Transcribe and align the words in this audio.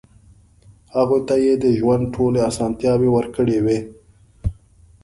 هغوی 0.95 1.21
ته 1.27 1.35
يې 1.43 1.53
د 1.63 1.65
ژوند 1.79 2.03
ټولې 2.15 2.39
اسانتیاوې 2.49 3.09
ورکړې 3.11 3.57
وې. 3.65 3.79